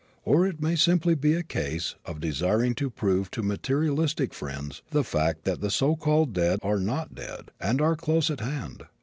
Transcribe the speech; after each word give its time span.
Or 0.25 0.47
it 0.47 0.59
may 0.59 0.75
simply 0.75 1.13
be 1.13 1.35
a 1.35 1.43
case 1.43 1.93
of 2.05 2.19
desiring 2.19 2.73
to 2.73 2.89
prove 2.89 3.29
to 3.29 3.43
materialistic 3.43 4.33
friends 4.33 4.81
the 4.89 5.03
fact 5.03 5.43
that 5.43 5.61
the 5.61 5.69
so 5.69 5.95
called 5.95 6.33
dead 6.33 6.57
are 6.63 6.79
not 6.79 7.13
dead, 7.13 7.51
and 7.59 7.79
are 7.79 7.95
close 7.95 8.31
at 8.31 8.39
hand. 8.39 8.85